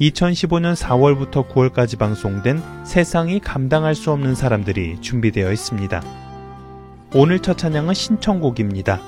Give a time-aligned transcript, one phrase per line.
[0.00, 6.02] 2015년 4월부터 9월까지 방송된 세상이 감당할 수 없는 사람들이 준비되어 있습니다.
[7.14, 9.00] 오늘 첫 찬양은 신청곡입니다.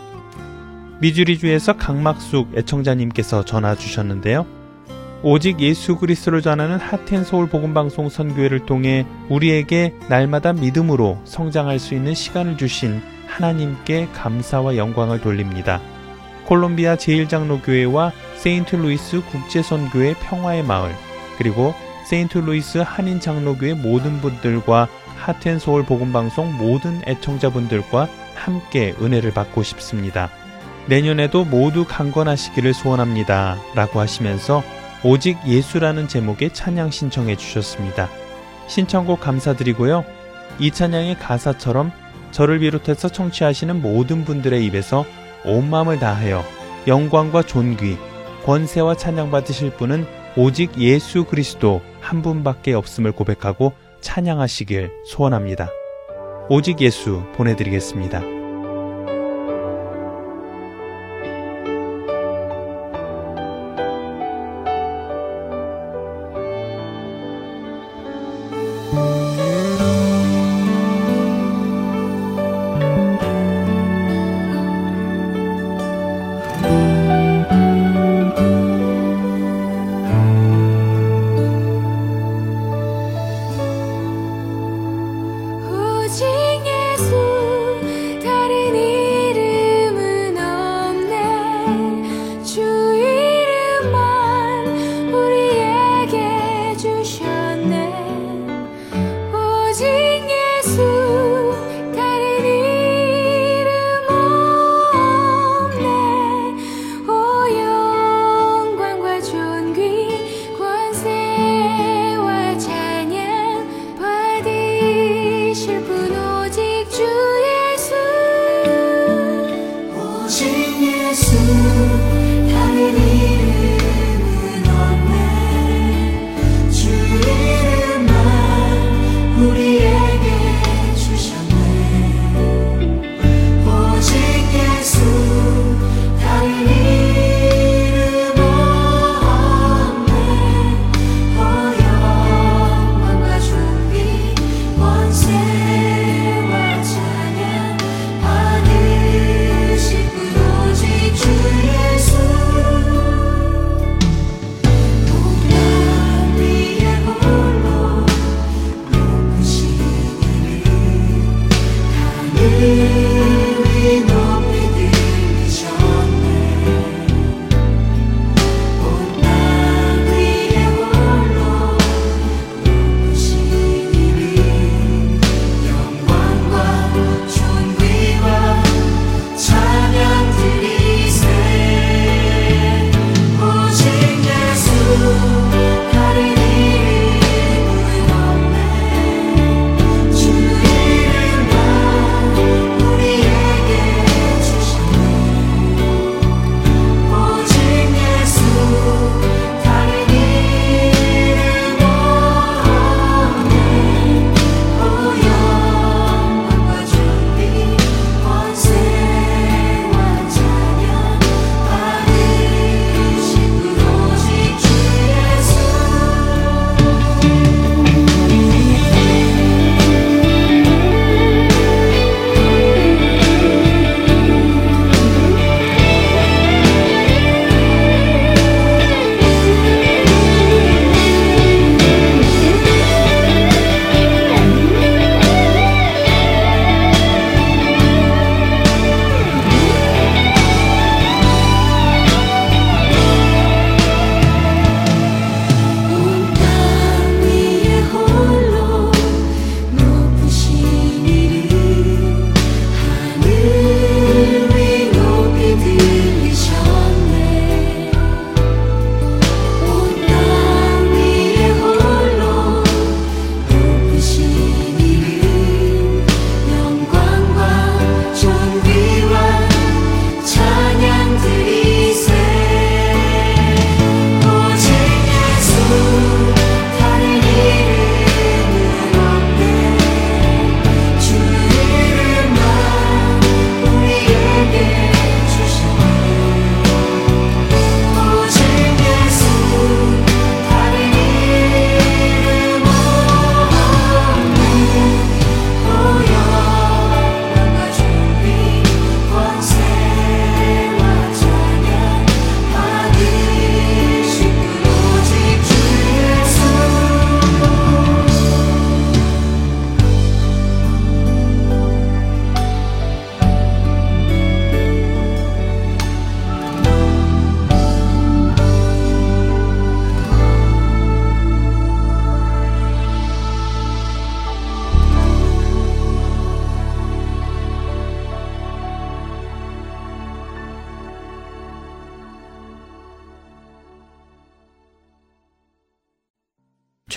[1.00, 4.46] 미주리주에서 강막숙 애청자님께서 전화 주셨는데요.
[5.22, 11.94] 오직 예수 그리스도를 전하는 하텐 서울 복음 방송 선교회를 통해 우리에게 날마다 믿음으로 성장할 수
[11.94, 15.82] 있는 시간을 주신 하나님께 감사와 영광을 돌립니다.
[16.46, 20.94] 콜롬비아 제일장로교회와 세인트루이스 국제선교회 평화의 마을
[21.36, 21.74] 그리고
[22.08, 30.30] 세인트루이스 한인장로교회 모든 분들과 하트앤소울 복음방송 모든 애청자분들과 함께 은혜를 받고 싶습니다.
[30.86, 33.58] 내년에도 모두 강건하시기를 소원합니다.
[33.74, 34.62] 라고 하시면서
[35.04, 38.08] 오직 예수라는 제목의 찬양 신청해 주셨습니다.
[38.68, 40.04] 신청곡 감사드리고요.
[40.58, 41.92] 이 찬양의 가사처럼
[42.30, 45.04] 저를 비롯해서 청취하시는 모든 분들의 입에서
[45.44, 46.44] 온 마음을 다하여
[46.86, 47.98] 영광과 존귀,
[48.48, 55.68] 권세와 찬양 받으실 분은 오직 예수 그리스도 한 분밖에 없음을 고백하고 찬양하시길 소원합니다.
[56.48, 58.37] 오직 예수 보내드리겠습니다.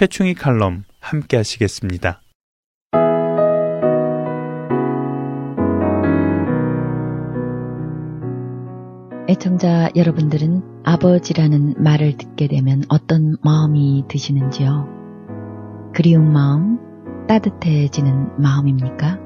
[0.01, 2.21] 최충희 칼럼 함께 하시겠습니다.
[9.29, 14.87] 애청자 여러분들은 아버지라는 말을 듣게 되면 어떤 마음이 드시는지요?
[15.93, 16.79] 그리운 마음,
[17.27, 19.19] 따뜻해지는 마음입니까?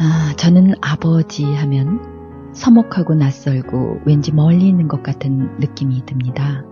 [0.00, 6.64] 아, 저는 아버지 하면 서먹하고 낯설고 왠지 멀리 있는 것 같은 느낌이 듭니다.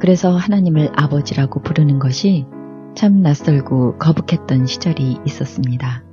[0.00, 2.46] 그래서 하나님을 아버지라고 부르는 것이
[2.94, 6.04] 참 낯설고 거북했던 시절이 있었습니다.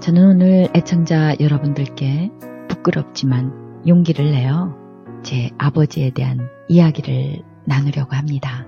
[0.00, 2.30] 저는 오늘 애청자 여러분들께
[2.68, 4.74] 부끄럽지만 용기를 내어
[5.22, 8.66] 제 아버지에 대한 이야기를 나누려고 합니다.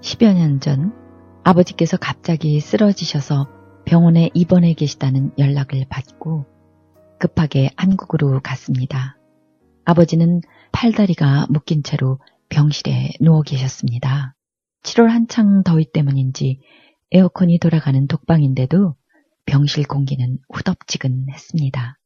[0.00, 0.92] 10여 년 전
[1.44, 3.48] 아버지께서 갑자기 쓰러지셔서
[3.84, 6.46] 병원에 입원해 계시다는 연락을 받고
[7.18, 9.16] 급하게 한국으로 갔습니다.
[9.84, 10.40] 아버지는
[10.72, 12.18] 팔다리가 묶인 채로
[12.50, 14.34] 병실에 누워 계셨습니다.
[14.82, 16.60] 7월 한창 더위 때문인지
[17.12, 18.96] 에어컨이 돌아가는 독방인데도
[19.46, 21.98] 병실 공기는 후덥지근했습니다.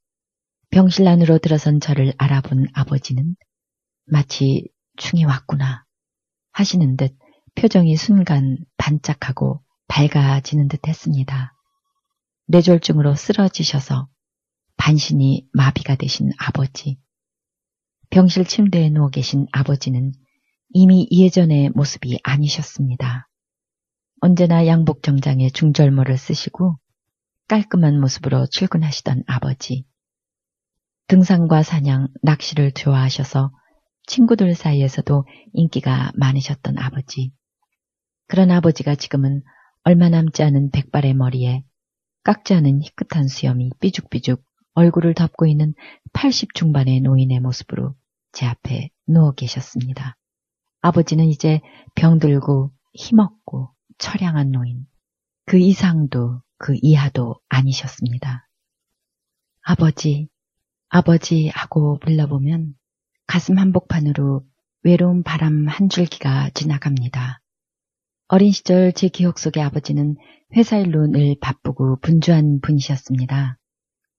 [0.70, 3.36] 병실 안으로 들어선 저를 알아본 아버지는
[4.06, 5.84] 마치 충이 왔구나
[6.52, 7.16] 하시는 듯
[7.54, 11.54] 표정이 순간 반짝하고 밝아지는 듯 했습니다.
[12.46, 14.08] 뇌졸중으로 쓰러지셔서
[14.76, 16.98] 반신이 마비가 되신 아버지.
[18.10, 20.12] 병실 침대에 누워 계신 아버지는
[20.76, 23.28] 이미 예전의 모습이 아니셨습니다.
[24.20, 26.76] 언제나 양복 정장에 중절모를 쓰시고
[27.46, 29.86] 깔끔한 모습으로 출근하시던 아버지.
[31.06, 33.52] 등산과 사냥, 낚시를 좋아하셔서
[34.08, 37.30] 친구들 사이에서도 인기가 많으셨던 아버지.
[38.26, 39.42] 그런 아버지가 지금은
[39.84, 41.62] 얼마 남지 않은 백발의 머리에
[42.24, 44.42] 깎지 않은 희끗한 수염이 삐죽삐죽
[44.74, 45.72] 얼굴을 덮고 있는
[46.14, 47.94] 80 중반의 노인의 모습으로
[48.32, 50.16] 제 앞에 누워 계셨습니다.
[50.84, 51.62] 아버지는 이제
[51.94, 54.84] 병들고 힘없고 처량한 노인.
[55.46, 58.46] 그 이상도 그 이하도 아니셨습니다.
[59.62, 60.28] 아버지,
[60.90, 62.74] 아버지 하고 불러보면
[63.26, 64.44] 가슴 한복판으로
[64.82, 67.40] 외로운 바람 한 줄기가 지나갑니다.
[68.28, 70.16] 어린 시절 제 기억 속의 아버지는
[70.54, 73.58] 회사 일로 늘 바쁘고 분주한 분이셨습니다.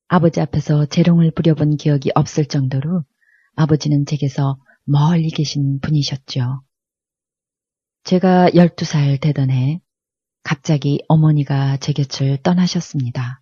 [0.07, 3.03] 아버지 앞에서 재롱을 부려본 기억이 없을 정도로
[3.55, 6.61] 아버지는 제게서 멀리 계신 분이셨죠.
[8.05, 9.81] 제가 12살 되던 해
[10.43, 13.41] 갑자기 어머니가 제 곁을 떠나셨습니다.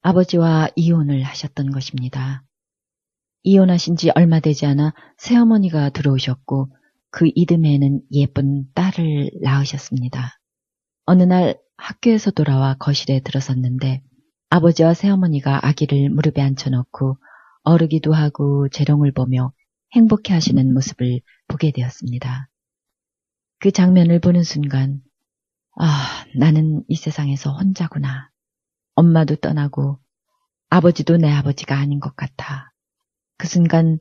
[0.00, 2.44] 아버지와 이혼을 하셨던 것입니다.
[3.42, 6.68] 이혼하신 지 얼마 되지 않아 새어머니가 들어오셨고
[7.10, 10.38] 그 이듬해에는 예쁜 딸을 낳으셨습니다.
[11.06, 14.04] 어느 날 학교에서 돌아와 거실에 들어섰는데
[14.50, 17.18] 아버지와 새어머니가 아기를 무릎에 앉혀놓고
[17.64, 19.52] 어르기도 하고 재롱을 보며
[19.96, 22.48] 행복해 하시는 모습을 보게 되었습니다.
[23.58, 25.00] 그 장면을 보는 순간,
[25.78, 28.30] 아, 나는 이 세상에서 혼자구나.
[28.94, 29.98] 엄마도 떠나고
[30.70, 32.72] 아버지도 내 아버지가 아닌 것 같아.
[33.38, 33.98] 그 순간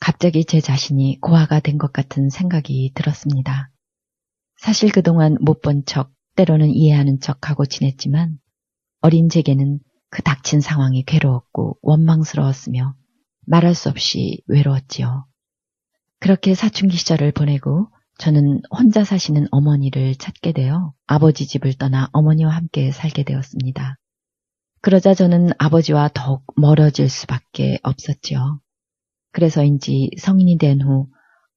[0.00, 3.70] 갑자기 제 자신이 고아가 된 것 같은 생각이 들었습니다.
[4.58, 8.38] 사실 그동안 못 본 척, 때로는 이해하는 척하고 지냈지만
[9.02, 9.80] 어린 제게는
[10.10, 12.94] 그 닥친 상황이 괴로웠고 원망스러웠으며
[13.46, 15.26] 말할 수 없이 외로웠지요.
[16.20, 17.88] 그렇게 사춘기 시절을 보내고
[18.20, 23.96] 저는 혼자 사시는 어머니를 찾게 되어 아버지 집을 떠나 어머니와 함께 살게 되었습니다.
[24.82, 28.60] 그러자 저는 아버지와 더욱 멀어질 수밖에 없었지요.
[29.32, 31.08] 그래서인지 성인이 된 후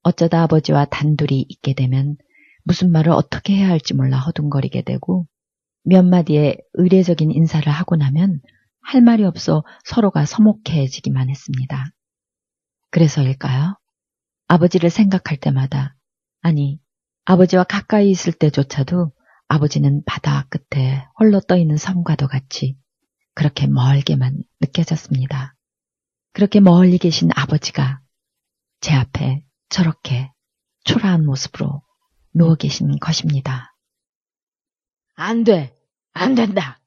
[0.04, 2.16] 어쩌다 아버지와 단둘이 있게 되면
[2.64, 5.28] 무슨 말을 어떻게 해야 할지 몰라 허둥거리게 되고
[5.84, 8.40] 몇 마디의 의례적인 인사를 하고 나면
[8.82, 11.88] 할 말이 없어 서로가 서먹해지기만 했습니다.
[12.90, 13.78] 그래서일까요?
[14.48, 15.96] 아버지를 생각할 때마다,
[16.44, 16.78] 아니,
[17.24, 19.14] 아버지와 가까이 있을 때조차도
[19.48, 22.78] 아버지는 바다 끝에 홀로 떠 있는 섬과도 같이
[23.34, 25.56] 그렇게 멀게만 느껴졌습니다.
[26.34, 28.02] 그렇게 멀리 계신 아버지가
[28.82, 30.32] 제 앞에 저렇게
[30.84, 31.82] 초라한 모습으로
[32.34, 33.74] 누워 계신 것입니다.
[35.16, 35.74] 안 돼.
[36.12, 36.82] 안 된다.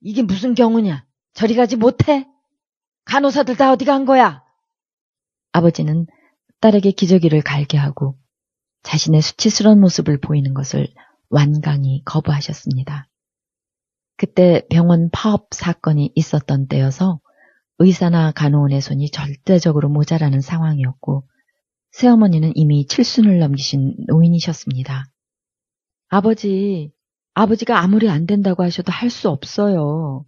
[0.00, 1.06] 이게 무슨 경우냐?
[1.34, 2.26] 저리 가지 못해?
[3.04, 4.42] 간호사들 다 어디 간 거야?
[5.52, 6.06] 아버지는
[6.60, 8.18] 딸에게 기저귀를 갈게 하고
[8.88, 10.88] 자신의 수치스러운 모습을 보이는 것을
[11.28, 13.06] 완강히 거부하셨습니다.
[14.16, 17.20] 그때 병원 파업 사건이 있었던 때여서
[17.80, 21.28] 의사나 간호원의 손이 절대적으로 모자라는 상황이었고
[21.90, 25.04] 새어머니는 이미 칠순을 넘기신 노인이셨습니다.
[26.08, 26.90] 아버지,
[27.34, 30.24] 아버지가 아무리 안 된다고 하셔도 할 수 없어요.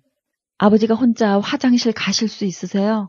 [0.58, 3.08] 아버지가 혼자 화장실 가실 수 있으세요?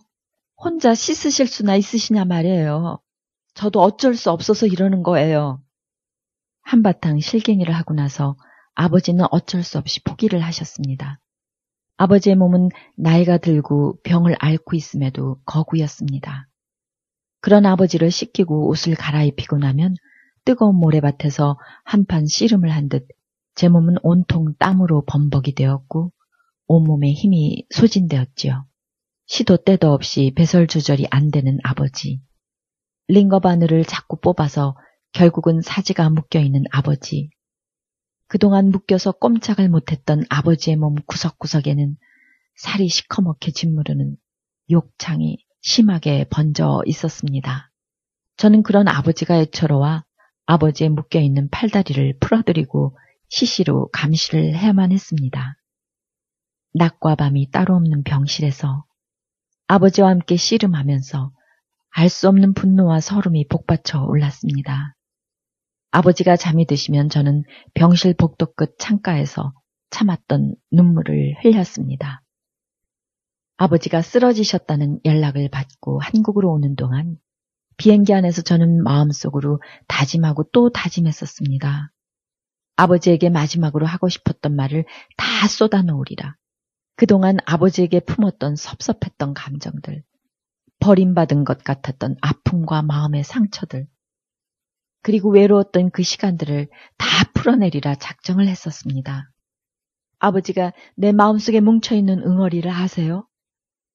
[0.55, 3.01] 혼자 씻으실 수나 있으시냐 말이에요.
[3.53, 5.61] 저도 어쩔 수 없어서 이러는 거예요.
[6.63, 8.35] 한바탕 실갱이를 하고 나서
[8.75, 11.19] 아버지는 어쩔 수 없이 포기를 하셨습니다.
[11.97, 16.47] 아버지의 몸은 나이가 들고 병을 앓고 있음에도 거구였습니다.
[17.41, 19.95] 그런 아버지를 씻기고 옷을 갈아입히고 나면
[20.45, 23.07] 뜨거운 모래밭에서 한판 씨름을 한 듯
[23.55, 26.11] 제 몸은 온통 땀으로 범벅이 되었고
[26.67, 28.65] 온몸에 힘이 소진되었지요.
[29.27, 32.21] 시도 때도 없이 배설 조절이 안 되는 아버지.
[33.11, 34.77] 링거 바늘을 자꾸 뽑아서
[35.11, 37.29] 결국은 사지가 묶여있는 아버지.
[38.27, 41.97] 그동안 묶여서 꼼짝을 못했던 아버지의 몸 구석구석에는
[42.55, 44.15] 살이 시커멓게 짓무르는
[44.69, 47.69] 욕창이 심하게 번져 있었습니다.
[48.37, 50.05] 저는 그런 아버지가 애처로와
[50.45, 55.57] 아버지의 묶여있는 팔다리를 풀어드리고 시시로 감시를 해야만 했습니다.
[56.75, 58.85] 낮과 밤이 따로 없는 병실에서
[59.67, 61.33] 아버지와 함께 씨름하면서
[61.91, 64.95] 알 수 없는 분노와 서름이 복받쳐 올랐습니다.
[65.91, 67.43] 아버지가 잠이 드시면 저는
[67.73, 69.53] 병실 복도 끝 창가에서
[69.89, 72.21] 참았던 눈물을 흘렸습니다.
[73.57, 77.17] 아버지가 쓰러지셨다는 연락을 받고 한국으로 오는 동안
[77.77, 81.91] 비행기 안에서 저는 마음속으로 다짐하고 또 다짐했었습니다.
[82.77, 84.85] 아버지에게 마지막으로 하고 싶었던 말을
[85.17, 86.35] 다 쏟아놓으리라.
[86.95, 90.03] 그동안 아버지에게 품었던 섭섭했던 감정들,
[90.81, 93.87] 버림받은 것 같았던 아픔과 마음의 상처들,
[95.03, 99.31] 그리고 외로웠던 그 시간들을 다 풀어내리라 작정을 했었습니다.
[100.19, 103.27] 아버지가 내 마음속에 뭉쳐있는 응어리를 아세요?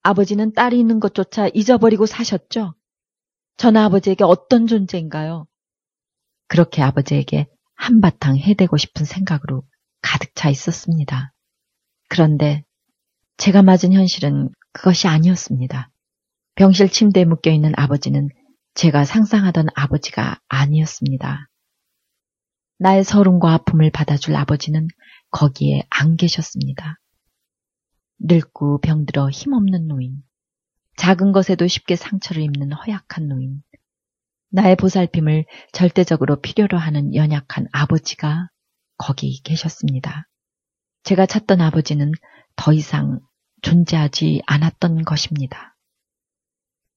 [0.02, 2.74] 아버지는 딸이 있는 것조차 잊어버리고 사셨죠?
[3.56, 5.46] 전 아버지에게 어떤 존재인가요?
[6.48, 9.64] 그렇게 아버지에게 한바탕 해대고 싶은 생각으로
[10.02, 11.32] 가득 차 있었습니다.
[12.08, 12.64] 그런데
[13.36, 15.90] 제가 맞은 현실은 그것이 아니었습니다.
[16.56, 18.30] 병실 침대에 묶여 있는 아버지는
[18.72, 21.48] 제가 상상하던 아버지가 아니었습니다.
[22.78, 24.88] 나의 서름과 아픔을 받아줄 아버지는
[25.30, 26.98] 거기에 안 계셨습니다.
[28.20, 30.22] 늙고 병들어 힘없는 노인,
[30.96, 33.62] 작은 것에도 쉽게 상처를 입는 허약한 노인,
[34.50, 38.48] 나의 보살핌을 절대적으로 필요로 하는 연약한 아버지가
[38.96, 40.26] 거기 계셨습니다.
[41.02, 42.12] 제가 찾던 아버지는
[42.56, 43.20] 더 이상
[43.60, 45.75] 존재하지 않았던 것입니다.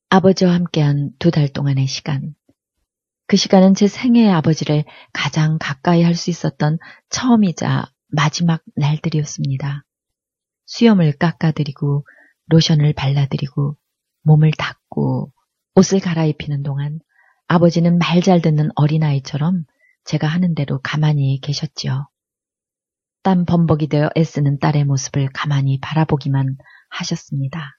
[0.10, 2.34] 아버지와 함께한 두 달 동안의 시간.
[3.28, 9.84] 그 시간은 제 생애의 아버지를 가장 가까이 할 수 있었던 처음이자 마지막 날들이었습니다.
[10.66, 12.08] 수염을 깎아드리고
[12.48, 13.78] 로션을 발라드리고
[14.24, 15.32] 몸을 닦고
[15.76, 17.00] 옷을 갈아입히는 동안
[17.48, 19.66] 아버지는 말 잘 듣는 어린아이처럼
[20.06, 22.08] 제가 하는 대로 가만히 계셨지요.
[23.22, 26.58] 땀 범벅이 되어 애쓰는 딸의 모습을 가만히 바라보기만
[26.90, 27.79] 하셨습니다.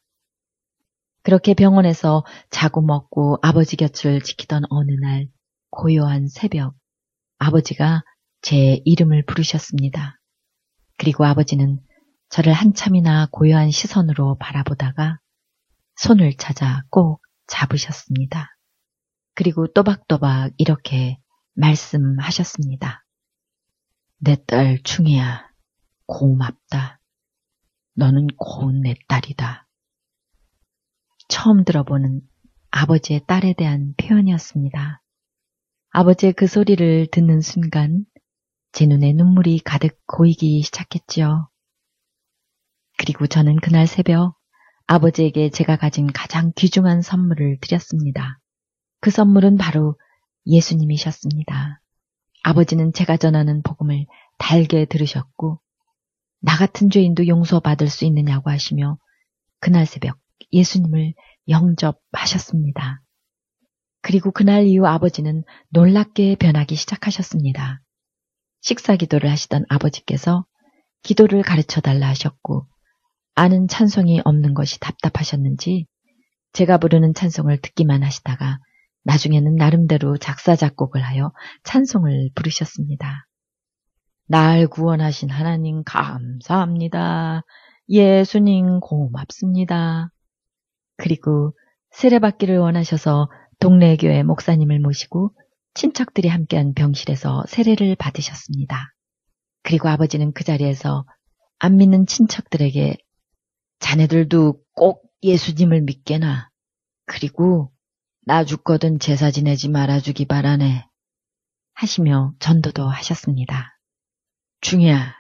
[1.23, 5.29] 그렇게 병원에서 자고 먹고 아버지 곁을 지키던 어느 날
[5.71, 6.75] 고요한 새벽
[7.39, 8.03] 아버지가
[8.43, 10.19] 제 이름을 부르셨습니다.
[10.99, 11.81] 그리고 아버지는
[12.31, 15.19] 저를 한참이나 고요한 시선으로 바라보다가
[15.97, 18.49] 손을 찾아 꼭 잡으셨습니다.
[19.35, 21.19] 그리고 또박또박 이렇게
[21.55, 23.05] 말씀하셨습니다.
[24.19, 25.49] 내 딸 충이야,
[26.07, 27.01] 고맙다.
[27.95, 29.67] 너는 고운 내 딸이다.
[31.31, 32.21] 처음 들어보는
[32.73, 35.01] 아버지의 딸에 대한 표현이었습니다.
[35.91, 38.05] 아버지의 그 소리를 듣는 순간
[38.73, 41.49] 제 눈에 눈물이 가득 고이기 시작했지요.
[42.99, 44.37] 그리고 저는 그날 새벽
[44.87, 48.41] 아버지에게 제가 가진 가장 귀중한 선물을 드렸습니다.
[49.01, 49.97] 그 선물은 바로
[50.47, 51.81] 예수님이셨습니다.
[52.43, 54.05] 아버지는 제가 전하는 복음을
[54.37, 55.61] 달게 들으셨고
[56.41, 58.99] 나 같은 죄인도 용서받을 수 있느냐고 하시며
[59.61, 60.20] 그날 새벽
[60.53, 61.15] 예수님을
[61.49, 63.03] 영접하셨습니다.
[64.03, 67.81] 그리고 그날 이후 아버지는 놀랍게 변하기 시작하셨습니다.
[68.61, 70.45] 식사 기도를 하시던 아버지께서
[71.03, 72.67] 기도를 가르쳐 달라 하셨고
[73.35, 75.87] 아는 찬송이 없는 것이 답답하셨는지
[76.53, 78.59] 제가 부르는 찬송을 듣기만 하시다가
[79.05, 81.33] 나중에는 나름대로 작사 작곡을 하여
[81.65, 83.27] 찬송을 부르셨습니다.
[84.27, 87.43] 날 구원하신 하나님 감사합니다.
[87.89, 90.11] 예수님 고맙습니다.
[91.01, 91.57] 그리고
[91.93, 95.35] 세례받기를 원하셔서 동네 교회 목사님을 모시고
[95.75, 98.93] 친척들이 함께한 병실에서 세례를 받으셨습니다.
[99.63, 101.07] 그리고 아버지는 그 자리에서
[101.59, 102.97] 안 믿는 친척들에게
[103.79, 106.51] 자네들도 꼭 예수님을 믿게나.
[107.07, 107.73] 그리고
[108.27, 110.87] 나 죽거든 제사 지내지 말아주기 바라네.
[111.73, 113.79] 하시며 전도도 하셨습니다.
[114.61, 115.15] 중이야.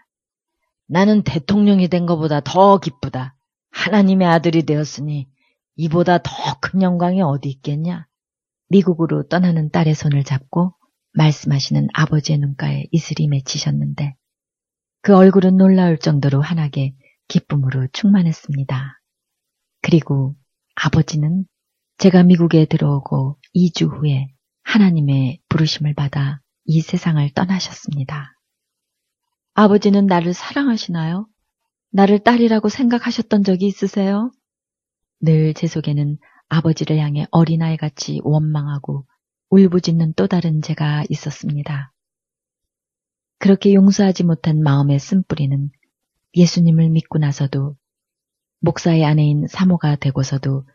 [0.88, 3.34] 나는 대통령이 된 것보다 더 기쁘다.
[3.70, 5.28] 하나님의 아들이 되었으니
[5.76, 8.06] 이보다 더 큰 영광이 어디 있겠냐?
[8.68, 10.74] 미국으로 떠나는 딸의 손을 잡고
[11.14, 14.14] 말씀하시는 아버지의 눈가에 이슬이 맺히셨는데
[15.02, 16.94] 그 얼굴은 놀라울 정도로 환하게
[17.28, 19.00] 기쁨으로 충만했습니다.
[19.82, 20.36] 그리고
[20.74, 21.44] 아버지는
[21.98, 24.28] 제가 미국에 들어오고 2주 후에
[24.62, 28.32] 하나님의 부르심을 받아 이 세상을 떠나셨습니다.
[29.54, 31.26] 아버지는 나를 사랑하시나요?
[31.92, 34.30] 나를 딸이라고 생각하셨던 적이 있으세요?
[35.22, 39.06] 늘 제 속에는 아버지를 향해 어린아이 같이 원망하고
[39.50, 41.92] 울부짖는 또 다른 제가 있었습니다.
[43.38, 45.70] 그렇게 용서하지 못한 마음의 쓴뿌리는
[46.36, 47.76] 예수님을 믿고 나서도
[48.60, 50.66] 목사의 아내인 사모가 되고서도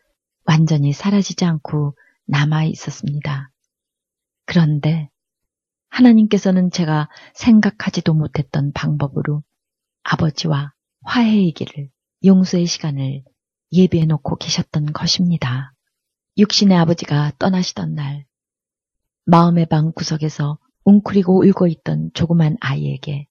[0.44, 3.50] 완전히 사라지지 않고 남아 있었습니다.
[4.46, 5.10] 그런데
[5.88, 9.42] 하나님께서는 제가 생각하지도 못했던 방법으로
[10.02, 10.72] 아버지와
[11.04, 11.88] 화해의 길을
[12.24, 13.22] 용서의 시간을
[13.72, 15.72] 예비해 놓고 계셨던 것입니다.
[16.38, 18.26] 육신의 아버지가 떠나시던 날
[19.24, 23.26] 마음의 방 구석에서 웅크리고 울고 있던 조그만 아이에게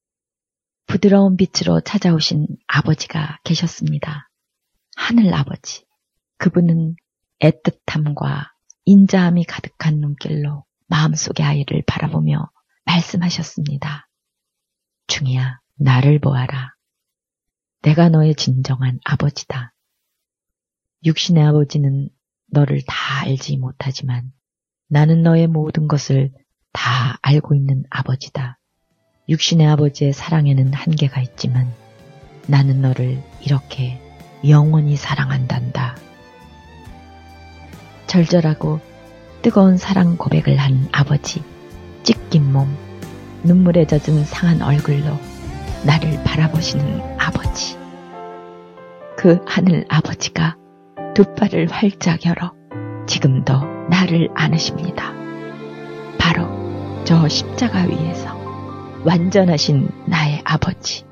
[0.88, 4.30] 부드러운 빛으로 찾아오신 아버지가 계셨습니다.
[4.96, 5.86] 하늘 아버지.
[6.38, 6.96] 그분은
[7.40, 8.50] 애틋함과
[8.86, 12.50] 인자함이 가득한 눈길로 마음속의 아이를 바라보며
[12.86, 14.08] 말씀하셨습니다.
[15.08, 16.74] 중이야, 나를 보아라.
[17.82, 19.75] 내가 너의 진정한 아버지다.
[21.06, 22.10] 육신의 아버지는
[22.50, 24.32] 너를 다 알지 못하지만
[24.90, 26.32] 나는 너의 모든 것을
[26.74, 28.58] 다 알고 있는 아버지다.
[29.30, 31.72] 육신의 아버지의 사랑에는 한계가 있지만
[32.48, 34.02] 나는 너를 이렇게
[34.48, 35.96] 영원히 사랑한단다.
[38.08, 38.80] 절절하고
[39.44, 41.44] 뜨거운 사랑 고백을 한 아버지,
[42.02, 42.76] 찢긴 몸,
[43.44, 45.20] 눈물에 젖은 상한 얼굴로
[45.86, 47.78] 나를 바라보시는 아버지.
[49.16, 50.58] 그 하늘 아버지가
[51.16, 52.54] 두 팔을 활짝 열어
[53.08, 53.54] 지금도
[53.90, 55.14] 나를 안으십니다.
[56.20, 58.38] 바로 저 십자가 위에서
[59.06, 61.06] 완전하신 나의 아버지,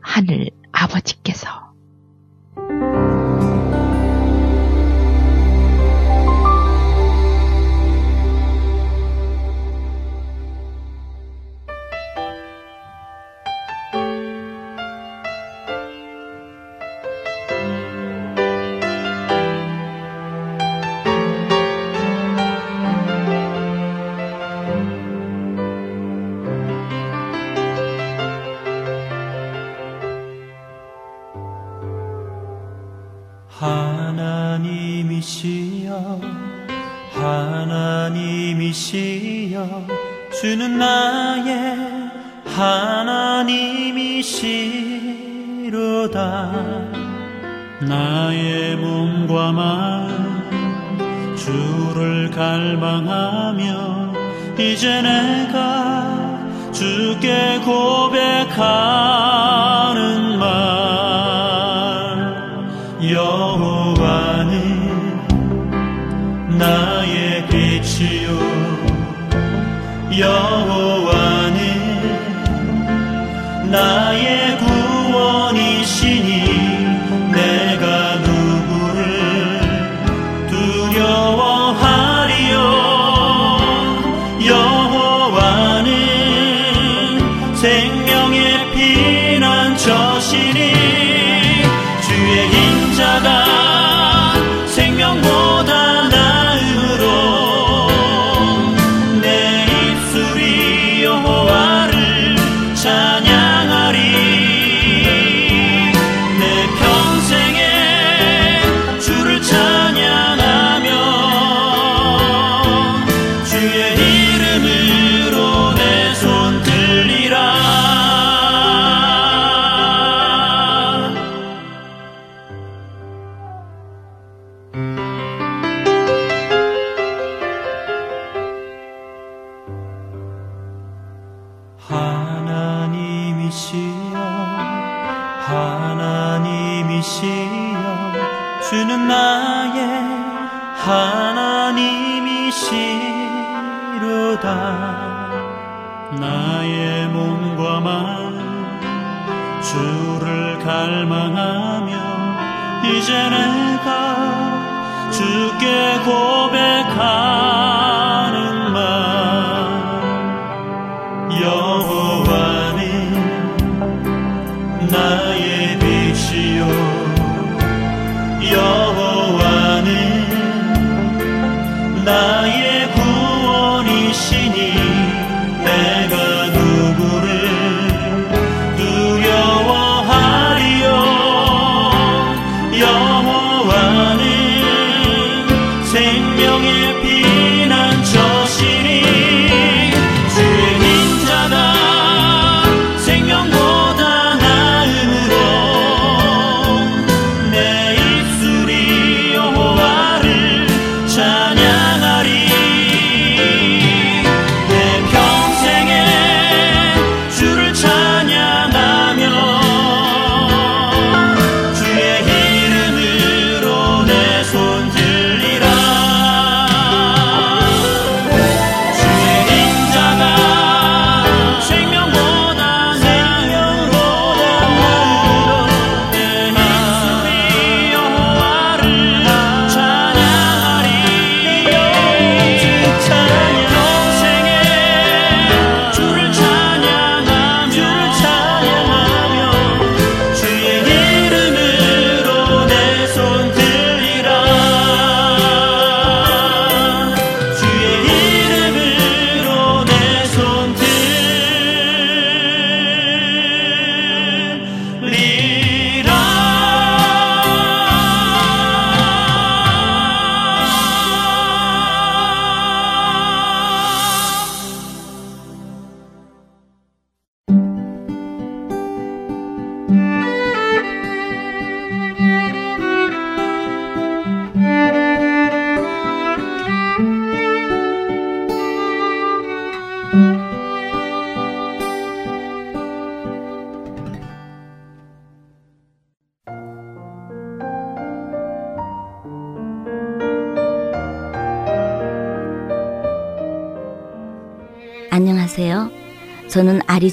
[0.00, 1.65] 하늘 아버지께서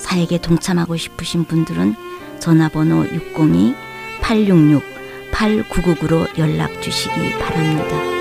[0.00, 1.94] 사역에 동참하고 싶으신 분들은
[2.40, 3.04] 전화번호
[4.22, 8.20] 602-866-8999로 연락 주시기 바랍니다.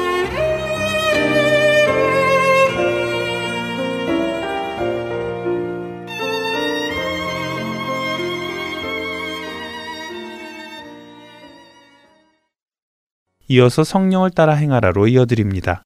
[13.51, 15.81] 이어서 성령을 따라 행하라로 이어드립니다.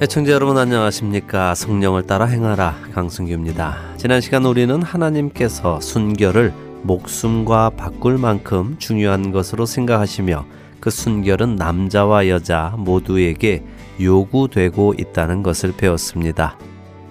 [0.00, 1.56] 애청자 여러분 안녕하십니까?
[1.56, 3.96] 성령을 따라 행하라 강승규입니다.
[3.96, 10.46] 지난 시간 우리는 하나님께서 순결을 목숨과 바꿀 만큼 중요한 것으로 생각하시며
[10.78, 13.64] 그 순결은 남자와 여자 모두에게
[14.00, 16.56] 요구되고 있다는 것을 배웠습니다.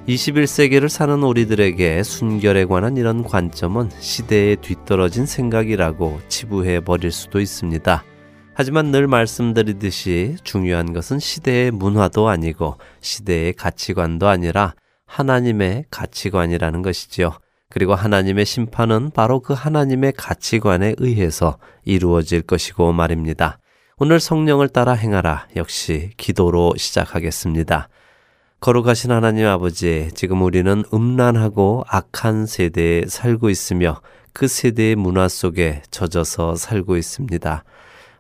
[0.08, 8.06] 21세기를 사는 우리들에게 순결에 관한 이런 관점은 시대에 뒤떨어진 생각이라고 치부해 버릴 수도 있습니다.
[8.60, 14.74] 하지만 늘 말씀드리듯이 중요한 것은 시대의 문화도 아니고 시대의 가치관도 아니라
[15.06, 17.38] 하나님의 가치관이라는 것이지요.
[17.70, 23.60] 그리고 하나님의 심판은 바로 그 하나님의 가치관에 의해서 이루어질 것이고 말입니다.
[24.00, 27.90] 오늘 성령을 따라 행하라 역시 기도로 시작하겠습니다.
[28.60, 34.02] 거룩하신 하나님 아버지, 지금 우리는 음란하고 악한 세대에 살고 있으며
[34.34, 37.64] 그 세대의 문화 속에 젖어서 살고 있습니다.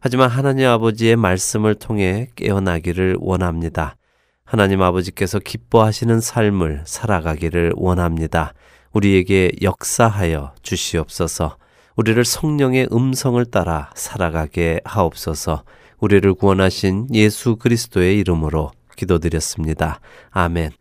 [0.07, 3.97] 하지만 하나님 아버지의 말씀을 통해 깨어나기를 원합니다.
[4.45, 8.53] 하나님 아버지께서 기뻐하시는 삶을 살아가기를 원합니다.
[8.93, 11.57] 우리에게 역사하여 주시옵소서.
[11.97, 15.65] 우리를 성령의 음성을 따라 살아가게 하옵소서.
[15.99, 19.99] 우리를 구원하신 예수 그리스도의 이름으로 기도드렸습니다.
[20.29, 20.71] 아멘.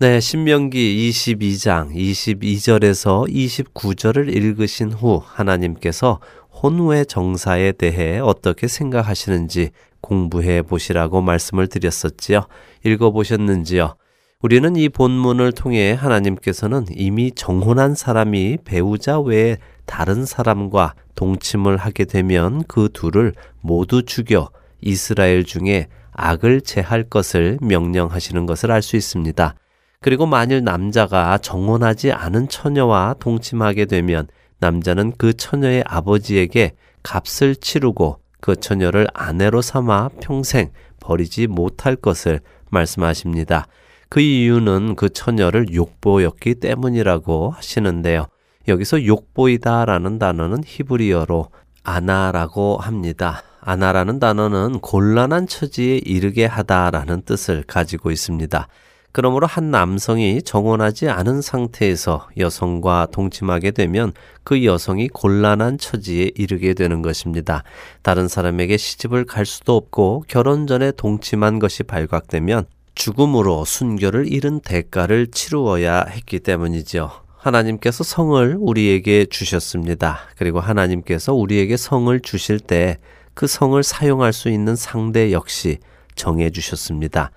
[0.00, 6.20] 네, 신명기 22장 22절에서 29절을 읽으신 후 하나님께서
[6.62, 9.70] 혼외 정사에 대해 어떻게 생각하시는지
[10.00, 12.46] 공부해 보시라고 말씀을 드렸었지요.
[12.84, 13.96] 읽어 보셨는지요?
[14.42, 22.62] 우리는 이 본문을 통해 하나님께서는 이미 정혼한 사람이 배우자 외에 다른 사람과 동침을 하게 되면
[22.66, 29.54] 그 둘을 모두 죽여 이스라엘 중에 악을 제할 것을 명령하시는 것을 알 수 있습니다.
[30.00, 34.26] 그리고 만일 남자가 정혼하지 않은 처녀와 동침하게 되면
[34.60, 40.70] 남자는 그 처녀의 아버지에게 값을 치르고 그 처녀를 아내로 삼아 평생
[41.00, 43.66] 버리지 못할 것을 말씀하십니다.
[44.08, 48.26] 그 이유는 그 처녀를 욕보였기 때문이라고 하시는데요.
[48.68, 51.48] 여기서 욕보이다라는 단어는 히브리어로
[51.82, 53.42] 아나라고 합니다.
[53.60, 58.68] 아나라는 단어는 곤란한 처지에 이르게 하다라는 뜻을 가지고 있습니다.
[59.12, 64.12] 그러므로 한 남성이 정혼하지 않은 상태에서 여성과 동침하게 되면
[64.44, 67.64] 그 여성이 곤란한 처지에 이르게 되는 것입니다.
[68.02, 75.28] 다른 사람에게 시집을 갈 수도 없고 결혼 전에 동침한 것이 발각되면 죽음으로 순결을 잃은 대가를
[75.28, 77.10] 치루어야 했기 때문이죠.
[77.36, 80.18] 하나님께서 성을 우리에게 주셨습니다.
[80.36, 82.98] 그리고 하나님께서 우리에게 성을 주실 때
[83.34, 85.78] 그 성을 사용할 수 있는 상대 역시
[86.14, 87.30] 정해 주셨습니다.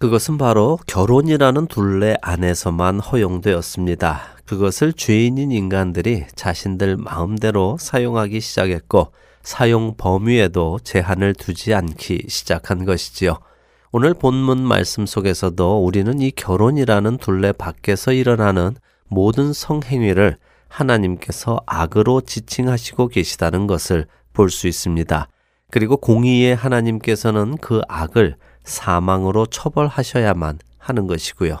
[0.00, 4.22] 그것은 바로 결혼이라는 둘레 안에서만 허용되었습니다.
[4.46, 13.40] 그것을 죄인인 인간들이 자신들 마음대로 사용하기 시작했고 사용 범위에도 제한을 두지 않기 시작한 것이지요.
[13.92, 23.08] 오늘 본문 말씀 속에서도 우리는 이 결혼이라는 둘레 밖에서 일어나는 모든 성행위를 하나님께서 악으로 지칭하시고
[23.08, 25.28] 계시다는 것을 볼 수 있습니다.
[25.70, 31.58] 그리고 공의의 하나님께서는 그 악을 사망으로 처벌하셔야만 하는 것이고요.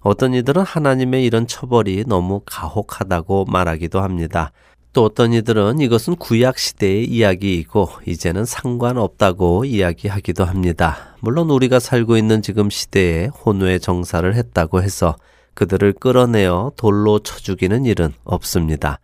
[0.00, 4.52] 어떤 이들은 하나님의 이런 처벌이 너무 가혹하다고 말하기도 합니다.
[4.92, 11.16] 또 어떤 이들은 이것은 구약 시대의 이야기이고 이제는 상관없다고 이야기하기도 합니다.
[11.20, 15.16] 물론 우리가 살고 있는 지금 시대에 혼외 정사를 했다고 해서
[15.52, 19.00] 그들을 끌어내어 돌로 쳐 죽이는 일은 없습니다.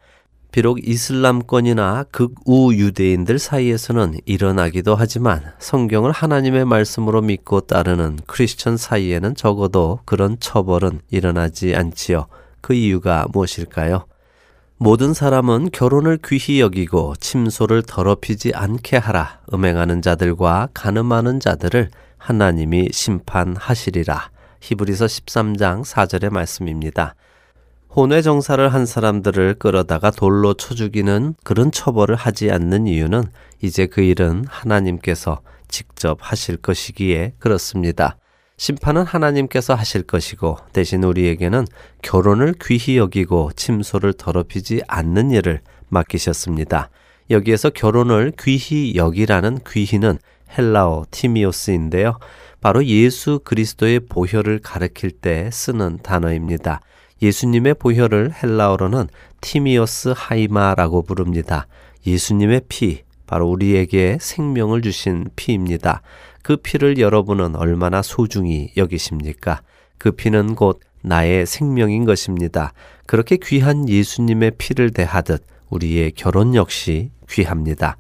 [0.53, 10.01] 비록 이슬람권이나 극우 유대인들 사이에서는 일어나기도 하지만 성경을 하나님의 말씀으로 믿고 따르는 크리스천 사이에는 적어도
[10.05, 12.27] 그런 처벌은 일어나지 않지요.
[12.61, 14.05] 그 이유가 무엇일까요?
[14.77, 21.89] 모든 사람은 결혼을 귀히 여기고 침소를 더럽히지 않게 하라 음행하는 자들과 가늠하는 자들을
[22.19, 24.31] 하나님이 심판하시리라.
[24.61, 27.15] 히브리서 13장 4절의 말씀입니다.
[27.95, 33.25] 혼외 정사를 한 사람들을 끌어다가 돌로 쳐 죽이는 그런 처벌을 하지 않는 이유는
[33.61, 38.17] 이제 그 일은 하나님께서 직접 하실 것이기에 그렇습니다.
[38.57, 41.67] 심판은 하나님께서 하실 것이고 대신 우리에게는
[42.01, 46.89] 결혼을 귀히 여기고 침소를 더럽히지 않는 일을 맡기셨습니다.
[47.29, 50.17] 여기에서 결혼을 귀히 여기라는 귀히는
[50.57, 52.19] 헬라어 티미오스인데요.
[52.63, 56.81] 바로 예수 그리스도의 보혈을 가리킬 때 쓰는 단어입니다.
[57.23, 59.09] 예수님의 보혈을 헬라어로는
[59.41, 61.69] 티미오스 하이마라고 부릅니다.
[62.05, 66.03] 예수님의 피, 바로 우리에게 생명을 주신 피입니다.
[66.43, 69.63] 그 피를 여러분은 얼마나 소중히 여기십니까?
[69.99, 72.73] 그 피는 곧 나의 생명인 것입니다.
[73.07, 77.97] 그렇게 귀한 예수님의 피를 대하듯 우리의 결혼 역시 귀합니다.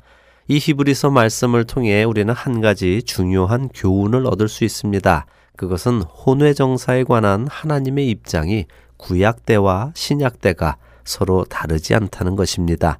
[0.48, 5.26] 이 히브리서 말씀을 통해 우리는 한 가지 중요한 교훈을 얻을 수 있습니다.
[5.56, 8.66] 그것은 혼외 정사에 관한 하나님의 입장이
[9.02, 12.98] 구약 때와 신약 때가 서로 다르지 않다는 것입니다.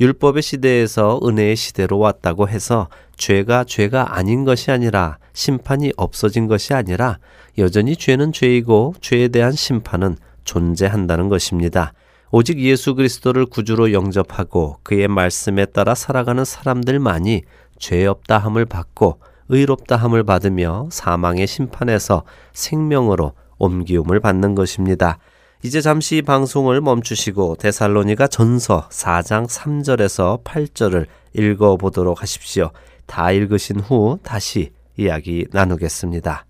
[0.00, 7.18] 율법의 시대에서 은혜의 시대로 왔다고 해서 죄가 죄가 아닌 것이 아니라 심판이 없어진 것이 아니라
[7.58, 11.92] 여전히 죄는 죄이고 죄에 대한 심판은 존재한다는 것입니다.
[12.32, 17.42] 오직 예수 그리스도를 구주로 영접하고 그의 말씀에 따라 살아가는 사람들만이
[17.78, 25.18] 죄 없다 함을 받고 의롭다 함을 받으며 사망의 심판에서 생명으로 옮기움을 받는 것입니다.
[25.64, 32.70] 이제 잠시 방송을 멈추시고 데살로니가 전서 4장 3절에서 8절을 읽어 보도록 하십시오.
[33.06, 36.44] 다 읽으신 후 다시 이야기 나누겠습니다.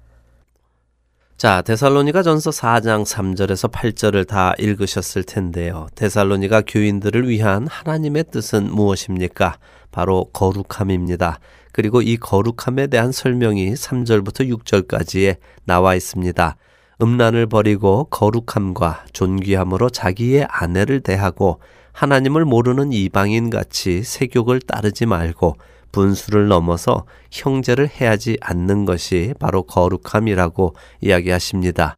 [1.36, 5.86] 자, 데살로니가 전서 4장 3절에서 8절을 다 읽으셨을 텐데요.
[5.94, 9.58] 데살로니가 교인들을 위한 하나님의 뜻은 무엇입니까?
[9.92, 11.38] 바로 거룩함입니다.
[11.70, 16.56] 그리고 이 거룩함에 대한 설명이 3절부터 6절까지에 나와 있습니다.
[17.02, 21.60] 음란을 버리고 거룩함과 존귀함으로 자기의 아내를 대하고
[21.92, 25.56] 하나님을 모르는 이방인 같이 세욕을 따르지 말고
[25.92, 31.96] 분수를 넘어서 형제를 해하지 않는 것이 바로 거룩함이라고 이야기하십니다.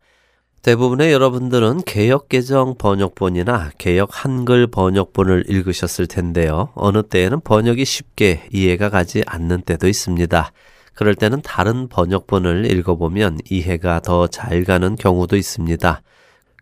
[0.61, 6.71] 대부분의 여러분들은 개혁 개정 번역본이나 개혁 한글 번역본을 읽으셨을 텐데요.
[6.75, 10.51] 어느 때에는 번역이 쉽게 이해가 가지 않는 때도 있습니다.
[10.97, 16.03] 그럴 때는 다른 번역본을 읽어보면 이해가 더 잘 가는 경우도 있습니다.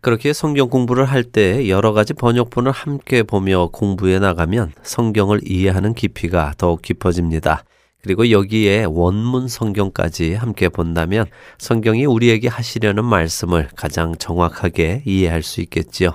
[0.01, 6.53] 그렇게 성경 공부를 할 때 여러 가지 번역본을 함께 보며 공부해 나가면 성경을 이해하는 깊이가
[6.57, 7.63] 더욱 깊어집니다.
[8.03, 11.25] 그리고 여기에 원문 성경까지 함께 본다면
[11.57, 16.11] 성경이 우리에게 하시려는 말씀을 가장 정확하게 이해할 수 있겠지요.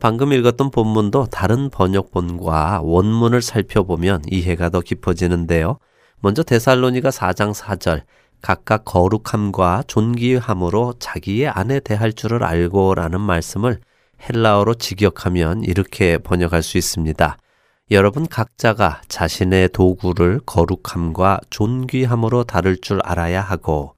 [0.00, 5.78] 방금 읽었던 본문도 다른 번역본과 원문을 살펴보면 이해가 더 깊어지는데요.
[6.20, 8.02] 먼저 데살로니가 4장 4절
[8.42, 13.80] 각각 거룩함과 존귀함으로 자기의 아내 대할 줄을 알고라는 말씀을
[14.28, 17.36] 헬라어로 직역하면 이렇게 번역할 수 있습니다.
[17.90, 23.94] 여러분 각자가 자신의 도구를 거룩함과 존귀함으로 다룰 줄 알아야 하고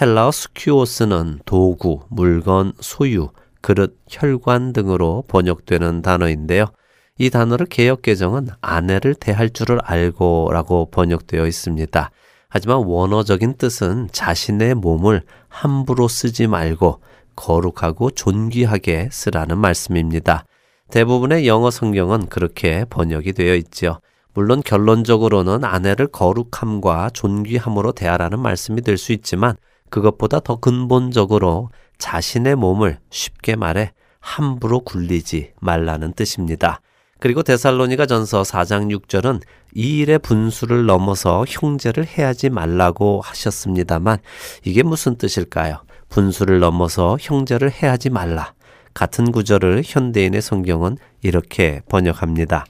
[0.00, 6.66] 헬라어 스큐오스는 도구, 물건, 소유, 그릇, 혈관 등으로 번역되는 단어인데요.
[7.18, 12.10] 이 단어를 개혁 개정은 아내를 대할 줄을 알고라고 번역되어 있습니다.
[12.48, 17.00] 하지만 원어적인 뜻은 자신의 몸을 함부로 쓰지 말고
[17.36, 20.44] 거룩하고 존귀하게 쓰라는 말씀입니다.
[20.90, 24.00] 대부분의 영어 성경은 그렇게 번역이 되어 있지요.
[24.32, 29.56] 물론 결론적으로는 아내를 거룩함과 존귀함으로 대하라는 말씀이 될 수 있지만
[29.90, 36.80] 그것보다 더 근본적으로 자신의 몸을 쉽게 말해 함부로 굴리지 말라는 뜻입니다.
[37.20, 39.40] 그리고 데살로니가 전서 4장 6절은
[39.74, 44.18] 이 일의 분수를 넘어서 형제를 해하지 말라고 하셨습니다만
[44.64, 45.82] 이게 무슨 뜻일까요?
[46.08, 48.54] 분수를 넘어서 형제를 해하지 말라.
[48.94, 52.64] 같은 구절을 현대인의 성경은 이렇게 번역합니다.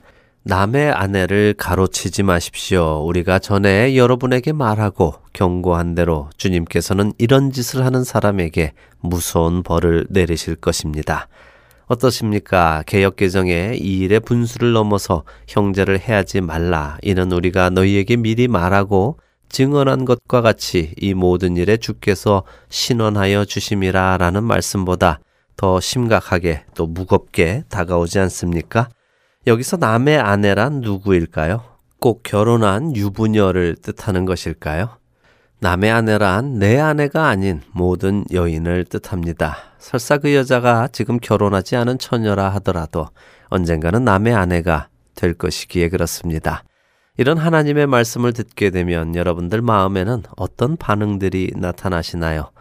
[0.45, 3.05] 남의 아내를 가로치지 마십시오.
[3.07, 11.29] 우리가 전에 여러분에게 말하고 경고한 대로 주님께서는 이런 짓을 하는 사람에게 무서운 벌을 내리실 것입니다.
[11.89, 12.83] 어떠십니까?
[12.87, 16.99] 개혁 개정에 이 일의 분수를 넘어서 형제를 해하지 말라.
[17.03, 24.45] 이는 우리가 너희에게 미리 말하고 증언한 것과 같이 이 모든 일에 주께서 신원하여 주심이라 라는
[24.45, 25.21] 말씀보다
[25.57, 28.91] 더 심각하게 또 무겁게 다가오지 않습니까?
[29.47, 31.63] 여기서 남의 아내란 누구일까요?
[32.01, 34.99] 꼭 결혼한 유부녀를 뜻하는 것일까요?
[35.61, 39.57] 남의 아내란 내 아내가 아닌 모든 여인을 뜻합니다.
[39.79, 43.09] 설사 그 여자가 지금 결혼하지 않은 처녀라 하더라도
[43.49, 46.63] 언젠가는 남의 아내가 될 것이기에 그렇습니다.
[47.17, 52.53] 이런 하나님의 말씀을 듣게 되면 여러분들 마음에는 어떤 반응들이 나타나시나요?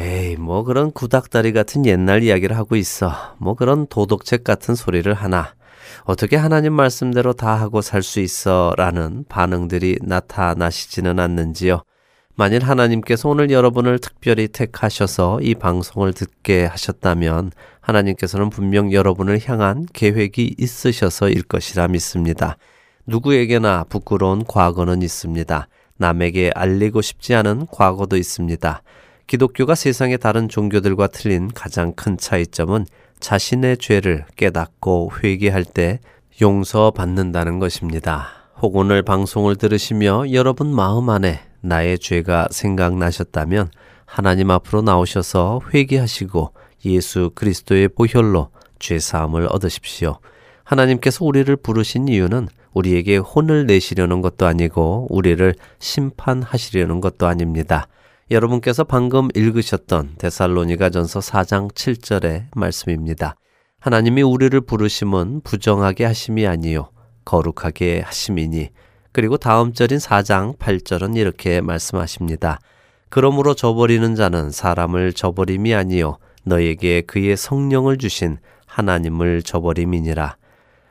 [0.00, 3.12] 에이, 뭐 그런 구닥다리 같은 옛날 이야기를 하고 있어.
[3.38, 5.54] 뭐 그런 도덕책 같은 소리를 하나.
[6.02, 8.74] 어떻게 하나님 말씀대로 다 하고 살 수 있어?
[8.76, 11.82] 라는 반응들이 나타나시지는 않는지요.
[12.40, 17.52] 만일 하나님께서 오늘 여러분을 특별히 택하셔서 이 방송을 듣게 하셨다면
[17.82, 22.56] 하나님께서는 분명 여러분을 향한 계획이 있으셔서일 것이라 믿습니다.
[23.06, 25.68] 누구에게나 부끄러운 과거는 있습니다.
[25.98, 28.82] 남에게 알리고 싶지 않은 과거도 있습니다.
[29.26, 32.86] 기독교가 세상의 다른 종교들과 틀린 가장 큰 차이점은
[33.20, 36.00] 자신의 죄를 깨닫고 회개할 때
[36.40, 38.28] 용서받는다는 것입니다.
[38.62, 43.70] 혹 오늘 방송을 들으시며 여러분 마음 안에 나의 죄가 생각나셨다면
[44.06, 46.52] 하나님 앞으로 나오셔서 회개하시고
[46.86, 50.18] 예수 그리스도의 보혈로 죄 사함을 얻으십시오.
[50.64, 57.88] 하나님께서 우리를 부르신 이유는 우리에게 혼을 내시려는 것도 아니고 우리를 심판하시려는 것도 아닙니다.
[58.30, 63.34] 여러분께서 방금 읽으셨던 데살로니가 전서 4장 7절의 말씀입니다.
[63.80, 66.90] 하나님이 우리를 부르심은 부정하게 하심이 아니요
[67.24, 68.70] 거룩하게 하심이니
[69.12, 72.60] 그리고 다음 절인 4장 8절은 이렇게 말씀하십니다.
[73.08, 80.36] 그러므로 저버리는 자는 사람을 저버림이 아니요 너에게 그의 성령을 주신 하나님을 저버림이니라.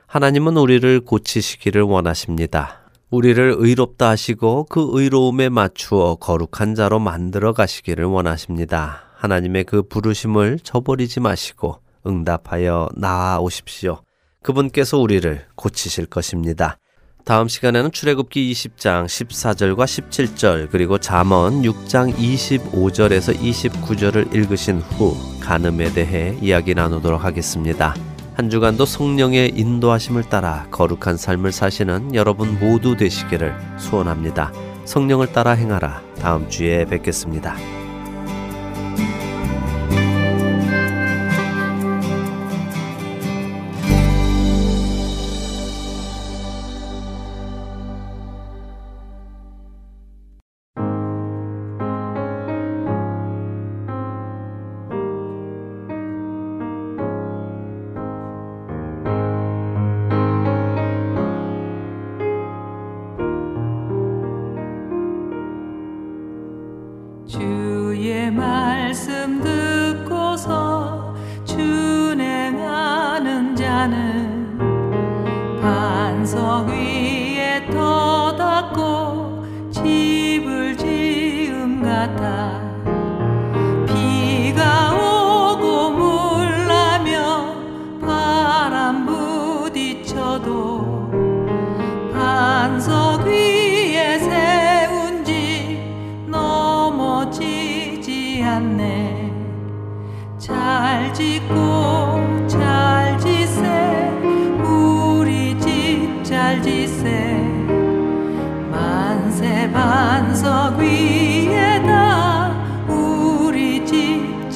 [0.07, 2.79] 하나님은 우리를 고치시기를 원하십니다.
[3.09, 9.03] 우리를 의롭다 하시고 그 의로움에 맞추어 거룩한 자로 만들어 가시기를 원하십니다.
[9.15, 14.01] 하나님의 그 부르심을 저버리지 마시고 응답하여 나아오십시오.
[14.43, 16.77] 그분께서 우리를 고치실 것입니다.
[17.29, 26.35] 다음 시간에는 출애굽기 20장 14절과 17절 그리고 잠언 6장 25절에서 29절을 읽으신 후 간음에 대해
[26.41, 27.93] 이야기 나누도록 하겠습니다.
[28.33, 34.51] 한 주간도 성령의 인도하심을 따라 거룩한 삶을 사시는 여러분 모두 되시기를 소원합니다.
[34.85, 36.01] 성령을 따라 행하라.
[36.19, 37.55] 다음 주에 뵙겠습니다.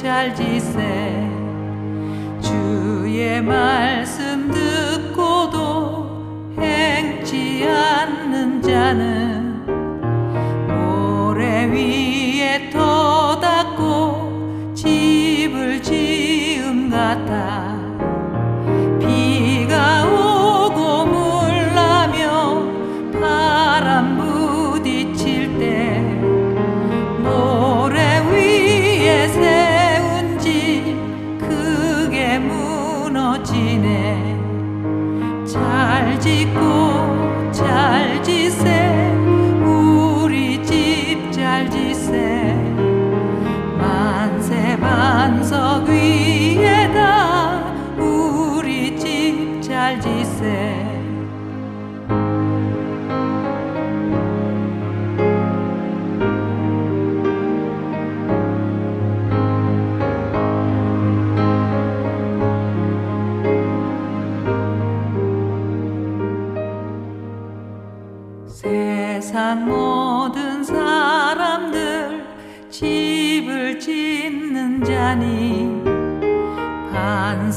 [0.03, 1.23] 잘 지세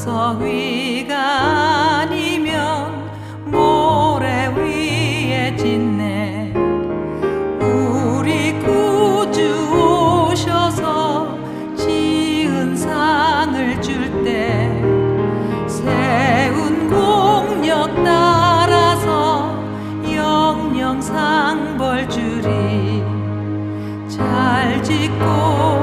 [0.07, 3.11] 반석 위가 아니면
[3.43, 6.53] 모래 위에 짓네.
[7.59, 11.37] 우리 구주 오셔서
[11.75, 14.71] 지은 상을 줄 때
[15.67, 19.61] 세운 공력 따라서
[20.09, 23.03] 영영상 벌 주리
[24.07, 25.76] 잘 짓고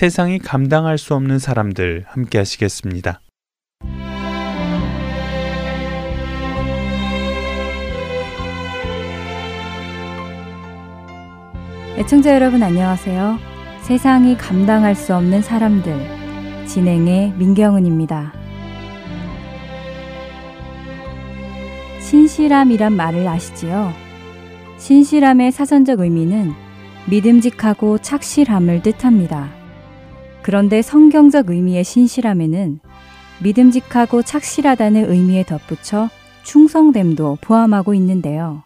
[0.00, 3.20] 세상이 감당할 수 없는 사람들 함께 하시겠습니다.
[11.98, 13.38] 애청자 여러분 안녕하세요.
[13.82, 18.32] 세상이 감당할 수 없는 사람들 진행의 민경은입니다.
[22.00, 23.92] 신실함이란 말을 아시지요?
[24.78, 26.54] 신실함의 사전적 의미는
[27.10, 29.59] 믿음직하고 착실함을 뜻합니다.
[30.42, 32.80] 그런데 성경적 의미의 신실함에는
[33.42, 36.08] 믿음직하고 착실하다는 의미에 덧붙여
[36.42, 38.62] 충성됨도 포함하고 있는데요.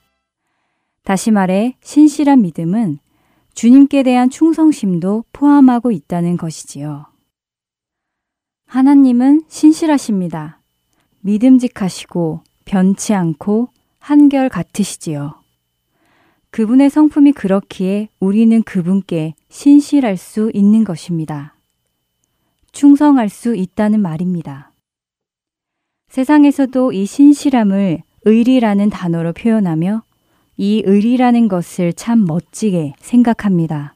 [1.05, 2.99] 다시 말해 신실한 믿음은
[3.55, 7.07] 주님께 대한 충성심도 포함하고 있다는 것이지요.
[8.67, 10.61] 하나님은 신실하십니다.
[11.21, 13.69] 믿음직하시고 변치 않고
[14.01, 15.35] 한결 같으시지요.
[16.51, 21.54] 그분의 성품이 그렇기에 우리는 그분께 신실할 수 있는 것입니다.
[22.75, 24.73] 충성할 수 있다는 말입니다.
[26.09, 30.03] 세상에서도 이 신실함을 의리라는 단어로 표현하며
[30.57, 33.95] 이 의리라는 것을 참 멋지게 생각합니다.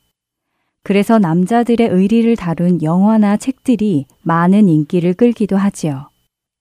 [0.82, 6.08] 그래서 남자들의 의리를 다룬 영화나 책들이 많은 인기를 끌기도 하지요.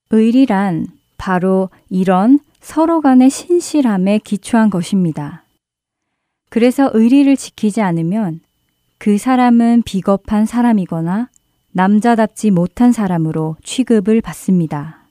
[0.09, 0.87] 의리란
[1.17, 5.43] 바로 이런 서로 간의 신실함에 기초한 것입니다.
[6.49, 8.41] 그래서 의리를 지키지 않으면
[8.97, 11.29] 그 사람은 비겁한 사람이거나
[11.77, 15.03] 남자답지 못한 사람으로 취급을 받습니다.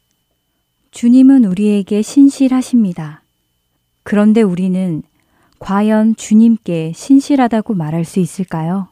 [0.90, 3.22] 주님은 우리에게 신실하십니다.
[4.02, 5.04] 그런데 우리는
[5.60, 8.88] 과연 주님께 신실하다고 말할 수 있을까요?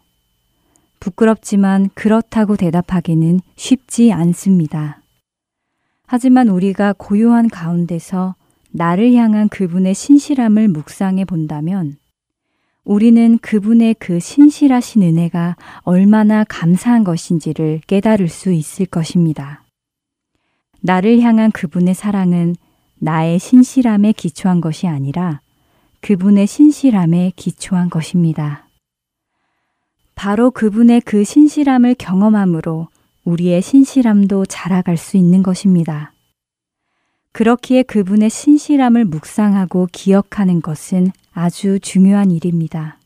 [1.00, 5.00] 부끄럽지만 그렇다고 대답하기는 쉽지 않습니다.
[6.06, 8.36] 하지만 우리가 고요한 가운데서
[8.70, 11.96] 나를 향한 그분의 신실함을 묵상해 본다면
[12.84, 19.64] 우리는 그분의 그 신실하신 은혜가 얼마나 감사한 것인지를 깨달을 수 있을 것입니다.
[20.80, 22.56] 나를 향한 그분의 사랑은
[22.96, 25.40] 나의 신실함에 기초한 것이 아니라
[26.00, 28.68] 그분의 신실함에 기초한 것입니다.
[30.14, 32.88] 바로 그분의 그 신실함을 경험함으로
[33.24, 36.12] 우리의 신실함도 자라갈 수 있는 것입니다.
[37.32, 42.98] 그렇기에 그분의 신실함을 묵상하고 기억하는 것은 아주 중요한 일입니다.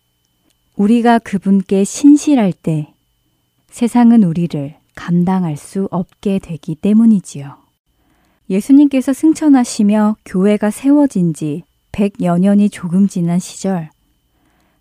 [0.76, 2.93] 우리가 그분께 신실할 때
[3.70, 7.57] 세상은 우리를 감당할 수 없게 되기 때문이지요.
[8.51, 11.62] 예수님께서 승천하시며 교회가 세워진 지
[11.93, 13.91] 100여 년이 조금 지난 시절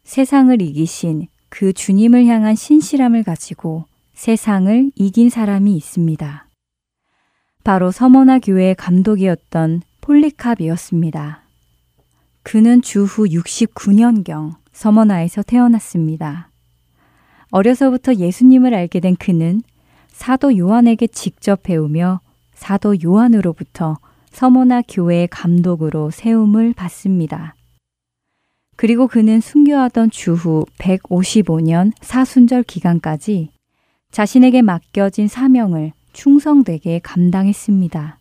[0.03, 6.47] 세상을 이기신 그 주님을 향한 신실함을 가지고 세상을 이긴 사람이 있습니다.
[7.63, 11.46] 바로 서머나 교회의 감독이었던 폴리캅이었습니다.
[12.49, 16.49] 그는 주후 69년경 서머나에서 태어났습니다.
[17.51, 19.61] 어려서부터 예수님을 알게 된 그는
[20.07, 22.21] 사도 요한에게 직접 배우며
[22.53, 23.97] 사도 요한으로부터
[24.31, 27.53] 서머나 교회의 감독으로 세움을 받습니다.
[28.77, 33.49] 그리고 그는 순교하던 주후 155년 사순절 기간까지
[34.11, 38.16] 자신에게 맡겨진 사명을 충성되게 감당했습니다.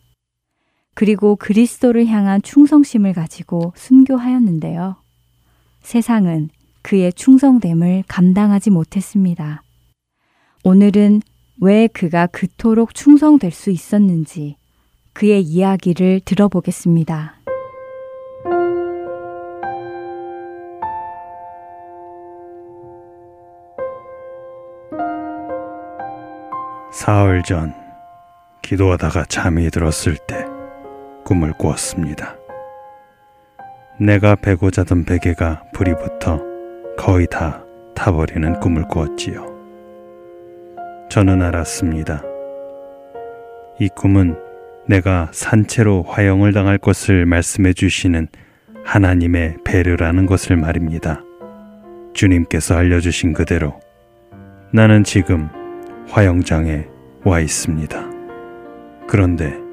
[0.96, 4.96] 그리고 그리스도를 향한 충성심을 가지고 순교하였는데요.
[5.82, 6.48] 세상은
[6.80, 9.62] 그의 충성됨을 감당하지 못했습니다.
[10.64, 11.20] 오늘은
[11.60, 14.56] 왜 그가 그토록 충성될 수 있었는지
[15.12, 17.34] 그의 이야기를 들어보겠습니다.
[26.90, 27.74] 사흘 전
[28.62, 30.55] 기도하다가 잠이 들었을 때
[31.26, 32.36] 꿈을 꾸었습니다.
[33.98, 36.40] 내가 베고 자던 베개가 불이 붙어
[36.96, 37.64] 거의 다
[37.96, 39.44] 타버리는 꿈을 꾸었지요.
[41.10, 42.22] 저는 알았습니다.
[43.80, 44.36] 이 꿈은
[44.86, 48.28] 내가 산채로 화형을 당할 것을 말씀해 주시는
[48.84, 51.22] 하나님의 배려라는 것을 말입니다.
[52.14, 53.80] 주님께서 알려주신 그대로
[54.72, 55.48] 나는 지금
[56.08, 56.86] 화영장에
[57.24, 58.10] 와 있습니다.
[59.08, 59.65] 그런데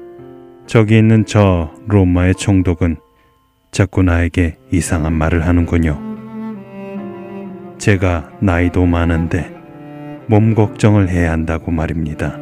[0.66, 2.96] 저기 있는 저 로마의 총독은
[3.70, 6.00] 자꾸 나에게 이상한 말을 하는군요.
[7.78, 9.54] 제가 나이도 많은데
[10.26, 12.38] 몸 걱정을 해야 한다고 말입니다.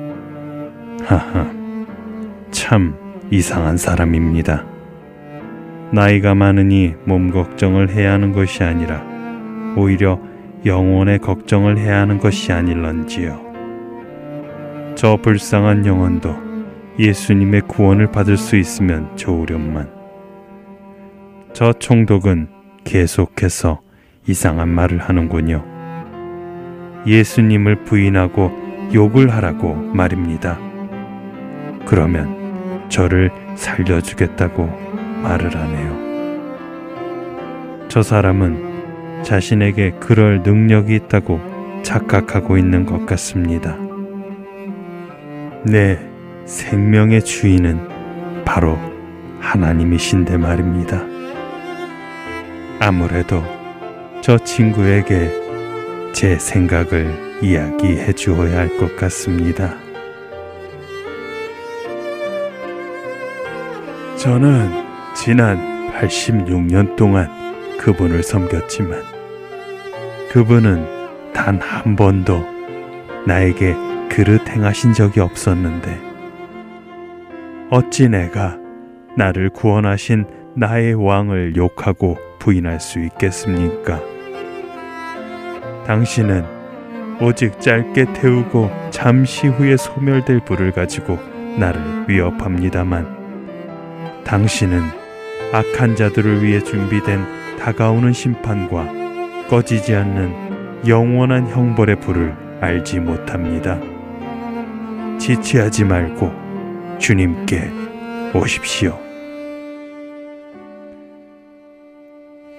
[1.05, 1.51] 하하,
[2.53, 2.95] 참
[3.31, 4.65] 이상한 사람입니다.
[5.91, 9.03] 나이가 많으니 몸 걱정을 해야 하는 것이 아니라
[9.77, 10.21] 오히려
[10.65, 13.41] 영혼의 걱정을 해야 하는 것이 아닐런지요.
[14.95, 16.52] 저 불쌍한 영혼도
[16.99, 19.91] 예수님의 구원을 받을 수 있으면 좋으련만.
[21.53, 22.49] 저 총독은
[22.85, 23.81] 계속해서
[24.27, 25.65] 이상한 말을 하는군요.
[27.07, 28.51] 예수님을 부인하고
[28.95, 30.59] 욕을 하라고 말입니다.
[31.87, 34.67] 그러면 저를 살려주겠다고
[35.23, 36.03] 말을 하네요.
[37.89, 41.41] 저 사람은 자신에게 그럴 능력이 있다고
[41.83, 43.77] 착각하고 있는 것 같습니다.
[45.65, 46.12] 내
[46.47, 48.79] 생명의 주인은 바로
[49.41, 51.03] 하나님이신데 말입니다.
[52.81, 53.43] 아무래도
[54.21, 55.31] 저 친구에게
[56.13, 59.77] 제 생각을 이야기해 주어야 할 것 같습니다.
[64.17, 64.71] 저는
[65.15, 67.29] 지난 86년 동안
[67.79, 69.03] 그분을 섬겼지만
[70.31, 72.45] 그분은 단 한 번도
[73.27, 73.75] 나에게
[74.11, 76.12] 그릇 행하신 적이 없었는데
[77.75, 78.59] 어찌 내가
[79.17, 83.99] 나를 구원하신 나의 왕을 욕하고 부인할 수 있겠습니까?
[85.87, 86.45] 당신은
[87.23, 91.19] 오직 짧게 태우고 잠시 후에 소멸될 불을 가지고
[91.59, 93.07] 나를 위협합니다만
[94.25, 94.83] 당신은
[95.55, 103.81] 악한 자들을 위해 준비된 다가오는 심판과 꺼지지 않는 영원한 형벌의 불을 알지 못합니다.
[105.19, 106.42] 지체하지 말고
[107.03, 107.69] 주님께
[108.33, 108.97] 오십시오.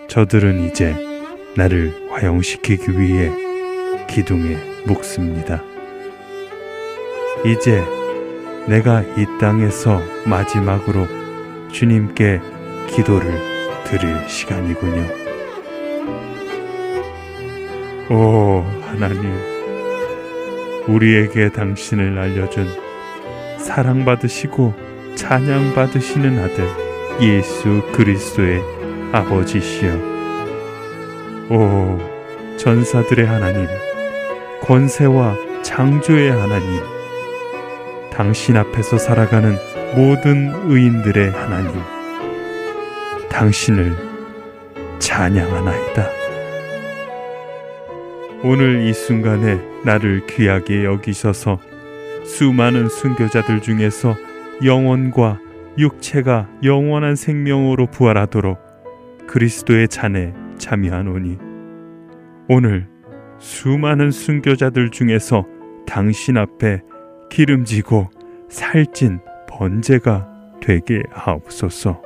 [0.10, 0.94] 저들은 이제
[1.56, 3.32] 나를 화용시키기 위해
[4.10, 5.64] 기둥에 묶습니다.
[7.46, 7.86] 이제
[8.68, 11.08] 내가 이 땅에서 마지막으로
[11.72, 12.42] 주님께
[12.90, 13.32] 기도를
[13.86, 15.08] 드릴 시간이군요.
[18.10, 19.32] 오, 하나님.
[20.90, 22.83] 우리에게 당신을 알려준
[23.64, 24.74] 사랑받으시고
[25.16, 26.68] 찬양받으시는 아들
[27.22, 28.62] 예수 그리스도의
[29.12, 29.94] 아버지시여.
[31.50, 32.00] 오,
[32.58, 33.68] 전사들의 하나님,
[34.62, 36.82] 권세와 창조의 하나님,
[38.12, 39.58] 당신 앞에서 살아가는
[39.96, 41.82] 모든 의인들의 하나님,
[43.30, 43.96] 당신을
[45.00, 46.10] 찬양하나이다.
[48.44, 51.60] 오늘 이 순간에 나를 귀하게 여기셔서
[52.24, 54.16] 수많은 순교자들 중에서
[54.64, 55.40] 영혼과
[55.78, 58.58] 육체가 영원한 생명으로 부활하도록
[59.28, 61.38] 그리스도의 잔에 참여하노니
[62.50, 62.88] 오늘
[63.40, 65.46] 수많은 순교자들 중에서
[65.86, 66.82] 당신 앞에
[67.30, 68.10] 기름지고
[68.50, 69.20] 살찐
[69.50, 70.30] 번제가
[70.62, 72.02] 되게 하옵소서.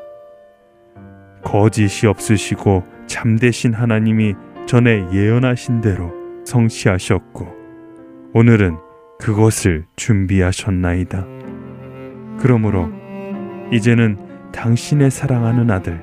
[1.43, 4.33] 거짓이 없으시고 참되신 하나님이
[4.65, 6.11] 전에 예언하신 대로
[6.45, 7.47] 성취하셨고
[8.33, 8.86] 오늘은
[9.19, 11.25] 그것을 준비하셨나이다.
[12.39, 12.89] 그러므로
[13.71, 14.17] 이제는
[14.51, 16.01] 당신의 사랑하는 아들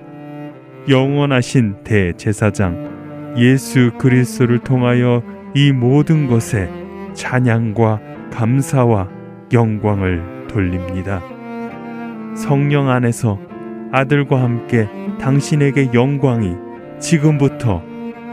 [0.88, 5.22] 영원하신 대제사장 예수 그리스도를 통하여
[5.54, 6.68] 이 모든 것에
[7.14, 8.00] 찬양과
[8.32, 9.08] 감사와
[9.52, 11.22] 영광을 돌립니다.
[12.36, 13.38] 성령 안에서
[13.92, 14.88] 아들과 함께
[15.20, 16.56] 당신에게 영광이
[16.98, 17.82] 지금부터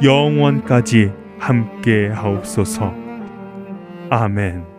[0.03, 2.93] 영원까지 함께 하옵소서.
[4.09, 4.70] 아멘.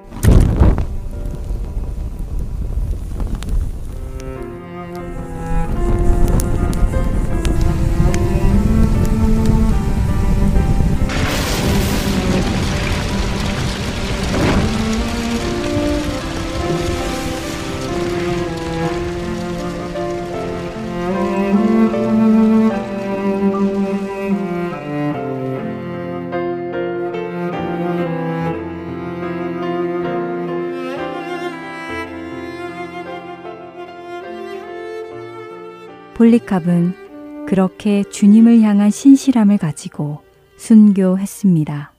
[36.33, 40.23] 폴리캅은 그렇게 주님을 향한 신실함을 가지고
[40.57, 41.93] 순교했습니다.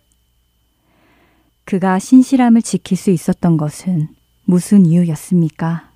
[1.65, 4.07] 그가 신실함을 지킬 수 있었던 것은
[4.45, 5.91] 무슨 이유였습니까?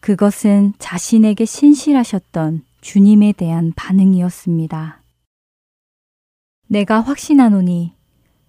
[0.00, 5.02] 그것은 자신에게 신실하셨던 주님에 대한 반응이었습니다.
[6.66, 7.94] 내가 확신하노니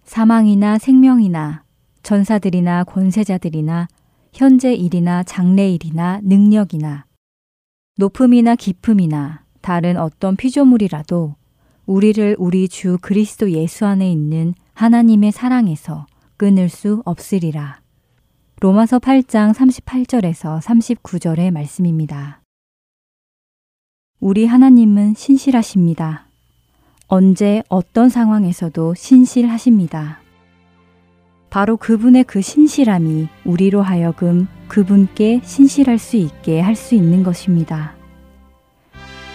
[0.06, 1.64] 사망이나 생명이나
[2.02, 3.88] 전사들이나 권세자들이나
[4.34, 7.09] 현재 일이나 장래 일이나 능력이나
[8.00, 11.36] 높음이나 깊음이나 다른 어떤 피조물이라도
[11.86, 16.06] 우리를 우리 주 그리스도 예수 안에 있는 하나님의 사랑에서
[16.38, 17.82] 끊을 수 없으리라.
[18.62, 22.40] 로마서 8장 38절에서 39절의 말씀입니다.
[24.22, 26.28] 우리 하나님은 신실하십니다.
[27.08, 30.19] 언제 어떤 상황에서도 신실하십니다.
[31.50, 37.94] 바로 그분의 그 신실함이 우리로 하여금 그분께 신실할 수 있게 할 수 있는 것입니다.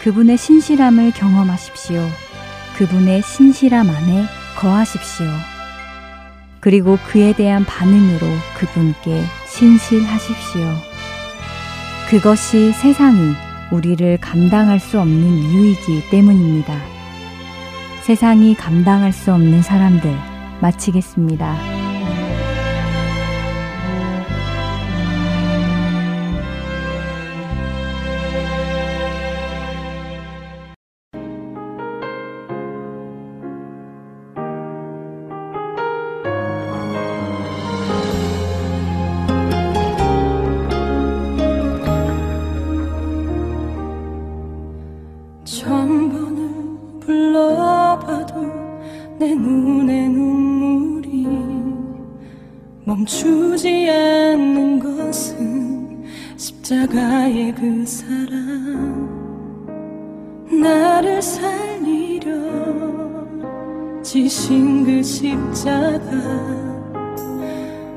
[0.02, 2.00] 그분의 신실함을 경험하십시오.
[2.76, 4.24] 그분의 신실함 안에
[4.58, 5.26] 거하십시오.
[6.60, 10.62] 그리고 그에 대한 반응으로 그분께 신실하십시오.
[12.08, 13.32] 그것이 세상이
[13.72, 16.74] 우리를 감당할 수 없는 이유이기 때문입니다.
[18.02, 20.14] 세상이 감당할 수 없는 사람들
[20.60, 21.83] 마치겠습니다.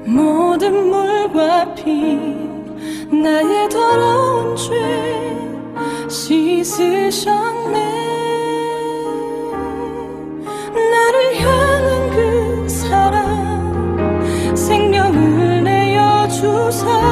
[0.06, 2.16] 모든 물과 피
[3.12, 5.38] 나의 더러운 죄
[6.10, 7.78] 씻으셨네.
[10.74, 17.07] 나를 향한 그 사랑 생명을 내어 주사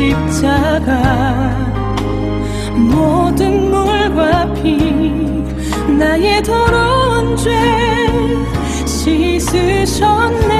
[0.00, 1.50] 십자가
[2.74, 4.78] 모든 물과 피
[5.98, 7.50] 나의 더러운 죄
[8.86, 10.59] 씻으셨네